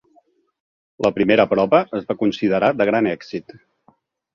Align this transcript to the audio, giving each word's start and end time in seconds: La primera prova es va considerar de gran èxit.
La 1.07 1.11
primera 1.19 1.47
prova 1.53 1.83
es 2.01 2.11
va 2.11 2.19
considerar 2.25 2.75
de 2.83 2.93
gran 2.93 3.15
èxit. 3.17 3.61